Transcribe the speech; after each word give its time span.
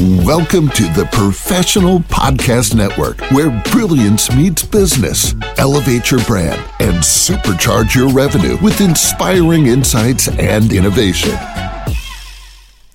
Welcome 0.00 0.70
to 0.70 0.82
the 0.92 1.08
Professional 1.12 2.00
Podcast 2.00 2.74
Network, 2.74 3.20
where 3.30 3.62
brilliance 3.70 4.28
meets 4.34 4.64
business. 4.64 5.36
Elevate 5.56 6.10
your 6.10 6.18
brand 6.24 6.60
and 6.80 6.96
supercharge 6.96 7.94
your 7.94 8.08
revenue 8.08 8.56
with 8.60 8.80
inspiring 8.80 9.66
insights 9.66 10.26
and 10.26 10.72
innovation. 10.72 11.30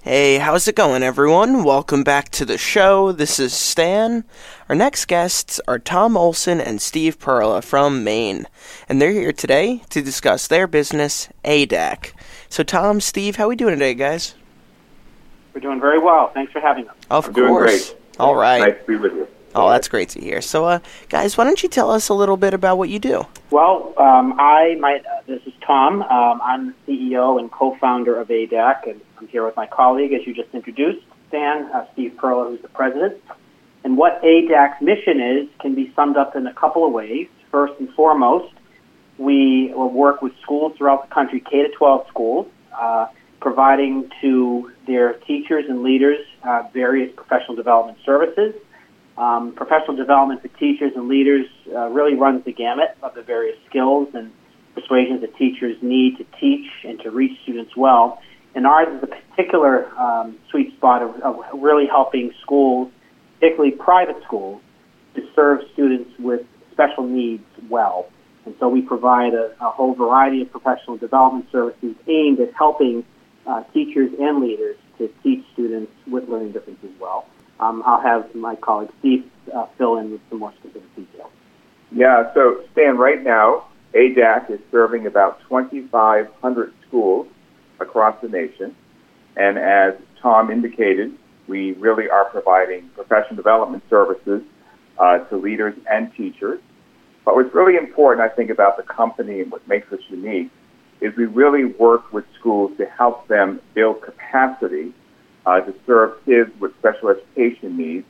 Hey, 0.00 0.38
how's 0.38 0.66
it 0.68 0.74
going, 0.74 1.02
everyone? 1.02 1.64
Welcome 1.64 2.02
back 2.02 2.30
to 2.30 2.46
the 2.46 2.56
show. 2.56 3.12
This 3.12 3.38
is 3.38 3.52
Stan. 3.52 4.24
Our 4.70 4.74
next 4.74 5.04
guests 5.04 5.60
are 5.68 5.78
Tom 5.78 6.16
Olson 6.16 6.62
and 6.62 6.80
Steve 6.80 7.18
Perla 7.18 7.60
from 7.60 8.04
Maine, 8.04 8.46
and 8.88 9.02
they're 9.02 9.12
here 9.12 9.34
today 9.34 9.82
to 9.90 10.00
discuss 10.00 10.48
their 10.48 10.66
business, 10.66 11.28
ADAC. 11.44 12.12
So, 12.48 12.62
Tom, 12.62 13.02
Steve, 13.02 13.36
how 13.36 13.44
are 13.44 13.48
we 13.48 13.56
doing 13.56 13.74
today, 13.74 13.92
guys? 13.92 14.34
We're 15.56 15.60
doing 15.60 15.80
very 15.80 15.98
well. 15.98 16.30
Thanks 16.34 16.52
for 16.52 16.60
having 16.60 16.86
us. 16.86 16.94
Of 17.08 17.28
I'm 17.28 17.32
course. 17.32 17.34
doing 17.34 17.56
great. 17.56 17.96
All 18.20 18.36
right. 18.36 18.58
Nice 18.58 18.78
to 18.78 18.86
be 18.86 18.96
with 18.96 19.14
you. 19.14 19.26
Oh, 19.54 19.70
that's 19.70 19.88
great 19.88 20.10
to 20.10 20.20
hear. 20.20 20.42
So, 20.42 20.66
uh, 20.66 20.80
guys, 21.08 21.38
why 21.38 21.44
don't 21.44 21.62
you 21.62 21.70
tell 21.70 21.90
us 21.90 22.10
a 22.10 22.14
little 22.14 22.36
bit 22.36 22.52
about 22.52 22.76
what 22.76 22.90
you 22.90 22.98
do? 22.98 23.24
Well, 23.50 23.94
um, 23.96 24.34
I 24.38 24.76
my 24.78 24.96
uh, 24.98 25.22
this 25.26 25.40
is 25.46 25.54
Tom. 25.66 26.02
Um, 26.02 26.42
I'm 26.44 26.74
the 26.84 26.92
CEO 26.92 27.40
and 27.40 27.50
co-founder 27.50 28.20
of 28.20 28.28
ADAC, 28.28 28.90
and 28.90 29.00
I'm 29.16 29.28
here 29.28 29.46
with 29.46 29.56
my 29.56 29.66
colleague, 29.66 30.12
as 30.12 30.26
you 30.26 30.34
just 30.34 30.50
introduced, 30.52 31.06
Stan 31.28 31.70
uh, 31.72 31.86
Steve 31.94 32.18
Perla, 32.18 32.50
who's 32.50 32.60
the 32.60 32.68
president. 32.68 33.16
And 33.82 33.96
what 33.96 34.20
ADAC's 34.22 34.82
mission 34.82 35.22
is 35.22 35.48
can 35.58 35.74
be 35.74 35.90
summed 35.96 36.18
up 36.18 36.36
in 36.36 36.46
a 36.46 36.52
couple 36.52 36.84
of 36.84 36.92
ways. 36.92 37.28
First 37.50 37.80
and 37.80 37.88
foremost, 37.94 38.52
we 39.16 39.72
work 39.72 40.20
with 40.20 40.34
schools 40.42 40.74
throughout 40.76 41.08
the 41.08 41.14
country, 41.14 41.40
K 41.40 41.62
to 41.62 41.70
12 41.70 42.08
schools, 42.08 42.46
uh, 42.78 43.06
providing 43.40 44.10
to 44.20 44.70
their 44.86 45.14
teachers 45.14 45.64
and 45.68 45.82
leaders 45.82 46.18
uh, 46.42 46.62
various 46.72 47.12
professional 47.14 47.56
development 47.56 47.98
services. 48.04 48.54
Um, 49.18 49.52
professional 49.52 49.96
development 49.96 50.42
for 50.42 50.48
teachers 50.48 50.92
and 50.94 51.08
leaders 51.08 51.46
uh, 51.74 51.88
really 51.88 52.14
runs 52.14 52.44
the 52.44 52.52
gamut 52.52 52.96
of 53.02 53.14
the 53.14 53.22
various 53.22 53.56
skills 53.68 54.08
and 54.14 54.30
persuasions 54.74 55.22
that 55.22 55.34
teachers 55.36 55.76
need 55.80 56.18
to 56.18 56.24
teach 56.38 56.66
and 56.84 57.00
to 57.00 57.10
reach 57.10 57.40
students 57.42 57.74
well. 57.76 58.20
And 58.54 58.66
ours 58.66 58.88
is 58.88 59.02
a 59.02 59.06
particular 59.06 59.88
um, 59.98 60.36
sweet 60.50 60.74
spot 60.76 61.02
of, 61.02 61.20
of 61.22 61.36
really 61.54 61.86
helping 61.86 62.32
schools, 62.42 62.90
particularly 63.40 63.72
private 63.72 64.16
schools, 64.24 64.60
to 65.14 65.22
serve 65.34 65.60
students 65.72 66.10
with 66.18 66.42
special 66.72 67.06
needs 67.06 67.44
well. 67.70 68.08
And 68.44 68.54
so 68.60 68.68
we 68.68 68.82
provide 68.82 69.34
a, 69.34 69.54
a 69.60 69.70
whole 69.70 69.94
variety 69.94 70.42
of 70.42 70.50
professional 70.50 70.96
development 70.98 71.46
services 71.50 71.96
aimed 72.06 72.38
at 72.40 72.52
helping 72.54 73.04
uh, 73.46 73.62
teachers 73.72 74.10
and 74.18 74.40
leaders 74.40 74.76
to 74.98 75.08
teach 75.22 75.44
students 75.52 75.92
with 76.06 76.28
learning 76.28 76.52
differences 76.52 76.90
well. 77.00 77.26
Um, 77.60 77.82
I'll 77.86 78.00
have 78.00 78.34
my 78.34 78.54
colleague 78.56 78.90
Steve 79.00 79.24
uh, 79.54 79.66
fill 79.78 79.98
in 79.98 80.10
with 80.10 80.20
some 80.28 80.40
more 80.40 80.52
specific 80.58 80.94
details. 80.94 81.30
Yeah, 81.90 82.32
so 82.34 82.62
Stan, 82.72 82.98
right 82.98 83.22
now, 83.22 83.68
ADAC 83.94 84.50
is 84.50 84.60
serving 84.70 85.06
about 85.06 85.40
2,500 85.48 86.72
schools 86.86 87.26
across 87.80 88.20
the 88.20 88.28
nation. 88.28 88.74
And 89.36 89.58
as 89.58 89.94
Tom 90.20 90.50
indicated, 90.50 91.12
we 91.46 91.72
really 91.72 92.08
are 92.10 92.24
providing 92.26 92.88
professional 92.90 93.36
development 93.36 93.84
services 93.88 94.42
uh, 94.98 95.18
to 95.18 95.36
leaders 95.36 95.74
and 95.90 96.12
teachers. 96.14 96.60
But 97.24 97.36
what's 97.36 97.54
really 97.54 97.76
important, 97.76 98.28
I 98.28 98.34
think, 98.34 98.50
about 98.50 98.76
the 98.76 98.82
company 98.82 99.40
and 99.40 99.50
what 99.50 99.66
makes 99.68 99.92
us 99.92 100.00
unique 100.08 100.50
is 101.06 101.16
we 101.16 101.26
really 101.26 101.64
work 101.64 102.12
with 102.12 102.24
schools 102.38 102.72
to 102.78 102.84
help 102.86 103.28
them 103.28 103.60
build 103.74 104.02
capacity 104.02 104.92
uh, 105.46 105.60
to 105.60 105.72
serve 105.86 106.24
kids 106.24 106.50
with 106.60 106.72
special 106.78 107.10
education 107.10 107.76
needs. 107.76 108.06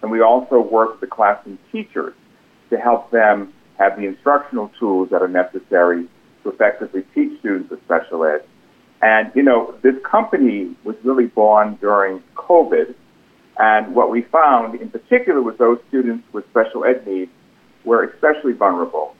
And 0.00 0.10
we 0.10 0.20
also 0.20 0.60
work 0.60 0.92
with 0.92 1.00
the 1.00 1.08
classroom 1.08 1.58
teachers 1.72 2.14
to 2.70 2.76
help 2.76 3.10
them 3.10 3.52
have 3.78 3.96
the 3.96 4.06
instructional 4.06 4.70
tools 4.78 5.10
that 5.10 5.22
are 5.22 5.28
necessary 5.28 6.06
to 6.44 6.50
effectively 6.50 7.04
teach 7.14 7.38
students 7.40 7.70
with 7.70 7.82
special 7.84 8.24
ed. 8.24 8.44
And, 9.02 9.32
you 9.34 9.42
know, 9.42 9.74
this 9.82 9.94
company 10.04 10.76
was 10.84 10.96
really 11.02 11.26
born 11.26 11.76
during 11.80 12.22
COVID. 12.36 12.94
And 13.58 13.94
what 13.94 14.10
we 14.10 14.22
found 14.22 14.80
in 14.80 14.90
particular 14.90 15.42
was 15.42 15.56
those 15.58 15.78
students 15.88 16.24
with 16.32 16.44
special 16.50 16.84
ed 16.84 17.06
needs 17.06 17.30
were 17.84 18.04
especially 18.04 18.52
vulnerable. 18.52 19.14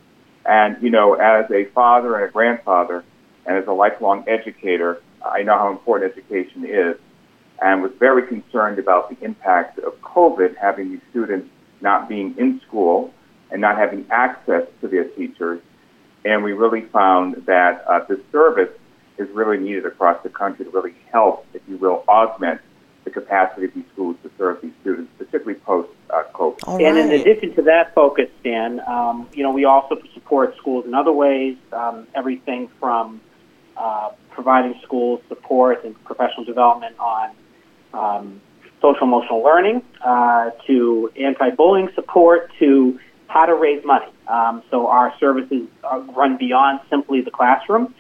And, 0.45 0.81
you 0.81 0.91
know, 0.91 1.15
as 1.15 1.51
a 1.51 1.65
father 1.75 2.15
and 2.17 2.29
a 2.29 2.33
grandfather 2.33 3.05
and 3.47 3.57
as 3.57 3.67
a 3.67 3.73
lifelong 3.73 4.25
educator, 4.27 5.01
I 5.25 5.43
know 5.43 5.57
how 5.57 5.71
important 5.71 6.13
education 6.13 6.65
is 6.67 6.97
and 7.61 7.83
was 7.83 7.93
very 7.99 8.27
concerned 8.27 8.79
about 8.79 9.09
the 9.09 9.25
impact 9.25 9.79
of 9.79 10.01
COVID 10.03 10.57
having 10.57 10.91
these 10.91 11.01
students 11.11 11.49
not 11.81 12.09
being 12.09 12.35
in 12.39 12.61
school 12.67 13.13
and 13.51 13.61
not 13.61 13.79
having 13.79 14.07
access 14.11 14.67
to 14.81 14.89
their 14.89 15.05
teachers. 15.05 15.61
And 16.25 16.43
we 16.43 16.53
really 16.53 16.83
found 16.83 17.47
that 17.47 17.85
uh, 17.89 18.05
this 18.09 18.19
service 18.33 18.71
is 19.19 19.29
really 19.31 19.59
needed 19.59 19.87
across 19.87 20.23
the 20.23 20.29
country 20.29 20.65
to 20.65 20.71
really 20.71 20.95
help, 21.13 21.47
if 21.55 21.63
you 21.69 21.77
will, 21.77 22.05
augment 22.09 22.61
the 23.05 23.11
capacity 23.11 23.67
of 23.67 23.75
these 23.75 23.85
schools 23.93 24.17
to 24.25 24.31
serve 24.37 24.61
these 24.61 24.73
students, 24.81 25.11
particularly 25.17 25.59
post 25.61 25.89
uh, 26.11 26.25
COVID. 26.35 26.59
All 26.67 26.85
and 26.85 26.99
in 26.99 27.13
addition 27.13 27.55
to 27.55 27.63
that 27.63 27.95
focus, 27.95 28.27
Stan, 28.41 28.81
um, 28.81 29.29
you 29.33 29.45
know, 29.45 29.53
we 29.53 29.65
also 29.65 29.97
support 30.13 30.57
schools 30.57 30.85
in 30.85 30.95
other 30.95 31.13
ways. 31.13 31.57
Um, 31.73 32.09
everything 32.15 32.69
from 32.81 33.21
uh, 33.77 34.11
providing 34.31 34.79
schools 34.83 35.21
support 35.29 35.85
and 35.85 35.93
professional 36.05 36.45
development 36.45 36.97
on 36.99 37.31
um, 37.95 38.41
social 38.83 39.03
emotional 39.03 39.43
learning 39.43 39.83
uh, 40.05 40.51
to 40.67 41.11
anti-bullying 41.17 41.89
support 41.95 42.51
to 42.59 42.99
how 43.29 43.47
to 43.47 43.55
raise 43.55 43.85
money. 43.85 44.07
Um, 44.29 44.63
so 44.71 44.89
our 44.89 45.15
services 45.19 45.69
run 46.15 46.37
beyond 46.37 46.81
simply 46.91 47.21
the 47.21 47.31
classroom, 47.31 47.95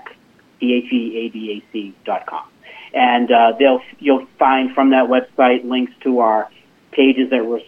T 0.60 0.74
H 0.74 0.92
E 0.92 1.18
A 1.18 1.30
D 1.30 1.52
A 1.52 1.62
C 1.72 1.94
dot 2.06 2.26
com, 2.26 2.44
and 2.94 3.32
uh, 3.32 3.54
they'll 3.58 3.82
you'll 4.00 4.26
find 4.38 4.74
from 4.74 4.92
that 4.92 5.10
website 5.10 5.64
links 5.64 5.94
to 6.04 6.20
our 6.20 6.50
pages 6.92 7.30
that 7.30 7.46
were 7.46 7.60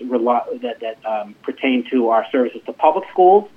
that 0.61 0.79
that 0.81 1.05
um, 1.05 1.35
pertain 1.43 1.85
to 1.91 2.09
our 2.09 2.25
services 2.31 2.61
to 2.65 2.73
public 2.73 3.05
schools. 3.11 3.49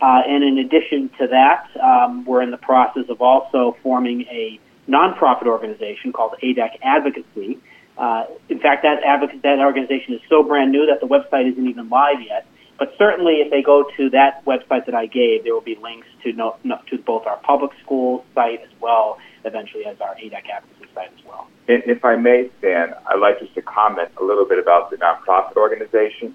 Uh, 0.00 0.22
and 0.28 0.44
in 0.44 0.58
addition 0.58 1.10
to 1.18 1.26
that, 1.26 1.66
um, 1.82 2.24
we're 2.24 2.42
in 2.42 2.52
the 2.52 2.58
process 2.58 3.04
of 3.08 3.20
also 3.20 3.76
forming 3.82 4.22
a 4.30 4.60
nonprofit 4.88 5.46
organization 5.46 6.12
called 6.12 6.34
ADAC 6.42 6.78
Advocacy. 6.82 7.58
Uh, 7.96 8.26
in 8.48 8.60
fact, 8.60 8.84
that 8.84 9.02
advocate, 9.04 9.42
that 9.42 9.58
organization 9.58 10.14
is 10.14 10.20
so 10.28 10.44
brand 10.44 10.70
new 10.70 10.86
that 10.86 11.00
the 11.00 11.06
website 11.06 11.50
isn't 11.50 11.66
even 11.66 11.88
live 11.88 12.22
yet. 12.24 12.46
But 12.78 12.94
certainly, 12.96 13.40
if 13.44 13.50
they 13.50 13.60
go 13.60 13.90
to 13.96 14.10
that 14.10 14.44
website 14.44 14.86
that 14.86 14.94
I 14.94 15.06
gave, 15.06 15.42
there 15.42 15.52
will 15.52 15.60
be 15.60 15.76
links 15.82 16.06
to 16.22 16.32
no, 16.32 16.56
no, 16.62 16.78
to 16.90 16.98
both 16.98 17.26
our 17.26 17.38
public 17.38 17.72
school 17.82 18.24
site 18.36 18.62
as 18.62 18.70
well, 18.80 19.18
eventually 19.44 19.84
as 19.84 20.00
our 20.00 20.14
ADAC 20.14 20.48
Advocacy 20.48 20.77
as 21.06 21.24
well. 21.26 21.48
If 21.66 22.04
I 22.04 22.16
may, 22.16 22.50
Stan, 22.58 22.94
I'd 23.06 23.20
like 23.20 23.40
just 23.40 23.54
to 23.54 23.62
comment 23.62 24.10
a 24.20 24.24
little 24.24 24.46
bit 24.46 24.58
about 24.58 24.90
the 24.90 24.96
nonprofit 24.96 25.56
organization. 25.56 26.34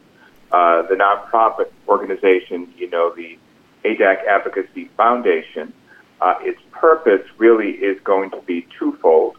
Uh, 0.52 0.84
the 0.84 0.96
nonprofit 0.96 1.72
organization, 1.88 2.72
you 2.78 2.88
know, 2.90 3.14
the 3.16 3.40
ADAC 3.84 4.26
Advocacy 4.28 4.90
Foundation, 4.96 5.74
uh, 6.22 6.36
its 6.42 6.60
purpose 6.72 7.26
really 7.38 7.72
is 7.72 8.00
going 8.04 8.30
to 8.32 8.42
be 8.42 8.68
twofold. 8.78 9.38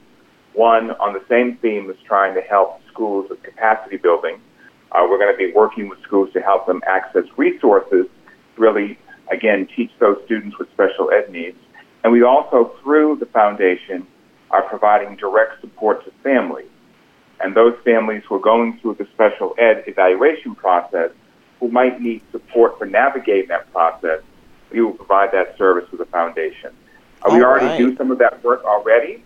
One, 0.54 0.90
on 0.92 1.12
the 1.12 1.22
same 1.28 1.56
theme 1.58 1.88
as 1.90 1.96
trying 2.04 2.34
to 2.34 2.40
help 2.40 2.80
schools 2.90 3.30
with 3.30 3.42
capacity 3.42 3.96
building. 3.96 4.40
Uh, 4.92 5.06
we're 5.08 5.18
going 5.18 5.32
to 5.32 5.38
be 5.38 5.52
working 5.52 5.88
with 5.88 6.00
schools 6.02 6.32
to 6.32 6.40
help 6.40 6.66
them 6.66 6.80
access 6.86 7.24
resources, 7.36 8.06
really, 8.56 8.98
again, 9.32 9.68
teach 9.76 9.90
those 9.98 10.18
students 10.24 10.58
with 10.58 10.70
special 10.72 11.10
ed 11.10 11.30
needs. 11.30 11.56
And 12.02 12.12
we 12.12 12.22
also, 12.22 12.72
through 12.82 13.16
the 13.16 13.26
foundation, 13.26 14.06
are 14.54 14.62
providing 14.62 15.16
direct 15.16 15.60
support 15.60 16.04
to 16.04 16.12
families. 16.22 16.70
And 17.40 17.56
those 17.56 17.74
families 17.84 18.22
who 18.28 18.36
are 18.36 18.46
going 18.52 18.78
through 18.78 18.94
the 18.94 19.06
special 19.12 19.54
ed 19.58 19.82
evaluation 19.88 20.54
process 20.54 21.10
who 21.58 21.68
might 21.68 22.00
need 22.00 22.22
support 22.30 22.78
for 22.78 22.86
navigating 22.86 23.48
that 23.48 23.70
process, 23.72 24.20
we 24.70 24.80
will 24.80 24.92
provide 24.92 25.32
that 25.32 25.58
service 25.58 25.90
with 25.90 25.98
the 25.98 26.06
foundation. 26.06 26.70
Uh, 27.22 27.34
we 27.34 27.42
already 27.42 27.66
right. 27.66 27.78
do 27.78 27.96
some 27.96 28.12
of 28.12 28.18
that 28.18 28.42
work 28.44 28.62
already, 28.64 29.24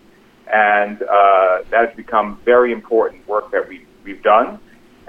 and 0.50 1.02
uh, 1.02 1.58
that 1.70 1.88
has 1.88 1.96
become 1.96 2.40
very 2.44 2.72
important 2.72 3.26
work 3.28 3.50
that 3.50 3.68
we, 3.68 3.84
we've 4.04 4.22
done, 4.22 4.58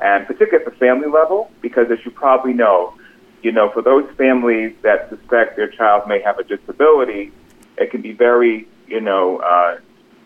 and 0.02 0.28
particularly 0.28 0.66
at 0.66 0.72
the 0.72 0.78
family 0.78 1.10
level, 1.10 1.50
because 1.62 1.90
as 1.92 2.00
you 2.04 2.12
probably 2.12 2.54
know, 2.54 2.94
you 3.42 3.54
know, 3.54 3.70
for 3.72 3.82
those 3.82 4.10
families 4.18 4.76
that 4.82 5.10
suspect 5.10 5.56
their 5.56 5.70
child 5.70 6.08
may 6.08 6.22
have 6.22 6.40
a 6.40 6.44
disability, 6.44 7.32
it 7.78 7.90
can 7.90 8.02
be 8.02 8.12
very, 8.12 8.68
you 8.88 9.00
know, 9.00 9.38
uh, 9.38 9.78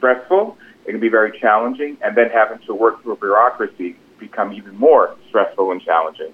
stressful. 0.04 0.58
It 0.86 0.92
can 0.92 1.00
be 1.00 1.08
very 1.08 1.38
challenging, 1.40 1.98
and 2.04 2.16
then 2.18 2.30
having 2.30 2.60
to 2.66 2.74
work 2.76 3.02
through 3.02 3.14
a 3.14 3.16
bureaucracy 3.16 3.96
become 4.20 4.52
even 4.52 4.76
more 4.76 5.16
stressful 5.30 5.72
and 5.72 5.82
challenging. 5.82 6.34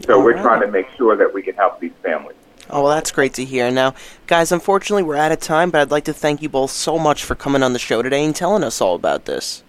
So 0.00 0.14
All 0.18 0.22
we're 0.22 0.34
right. 0.34 0.42
trying 0.42 0.60
to 0.60 0.66
make 0.66 0.86
sure 0.98 1.16
that 1.16 1.32
we 1.32 1.42
can 1.42 1.54
help 1.54 1.80
these 1.80 1.92
families. 2.02 2.36
Oh, 2.68 2.82
well, 2.82 2.94
that's 2.94 3.10
great 3.10 3.32
to 3.34 3.44
hear. 3.44 3.70
Now, 3.70 3.94
guys, 4.26 4.52
unfortunately, 4.52 5.02
we're 5.02 5.16
out 5.16 5.32
of 5.32 5.40
time, 5.40 5.70
but 5.70 5.80
I'd 5.80 5.90
like 5.90 6.04
to 6.04 6.12
thank 6.12 6.42
you 6.42 6.48
both 6.50 6.72
so 6.72 6.98
much 6.98 7.24
for 7.24 7.34
coming 7.34 7.62
on 7.62 7.72
the 7.72 7.78
show 7.78 8.02
today 8.02 8.24
and 8.24 8.36
telling 8.36 8.64
us 8.64 8.80
all 8.80 8.94
about 8.94 9.24
this. 9.24 9.62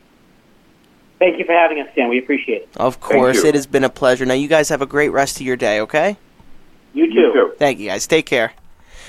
Thank 1.20 1.40
you 1.40 1.46
for 1.46 1.54
having 1.54 1.80
us, 1.80 1.88
Stan. 1.94 2.10
We 2.10 2.20
appreciate 2.20 2.64
it. 2.64 2.70
Of 2.76 3.00
course, 3.00 3.44
it 3.44 3.56
has 3.56 3.66
been 3.66 3.84
a 3.84 3.90
pleasure. 3.90 4.26
Now, 4.26 4.34
you 4.34 4.48
guys 4.48 4.68
have 4.70 4.82
a 4.82 4.86
great 4.86 5.10
rest 5.10 5.40
of 5.40 5.46
your 5.46 5.56
day, 5.56 5.80
okay? 5.82 6.18
You 6.94 7.08
too. 7.08 7.20
You 7.20 7.34
too. 7.34 7.54
Thank 7.58 7.80
you, 7.80 7.88
guys. 7.88 8.08
Take 8.08 8.26
care. 8.26 8.52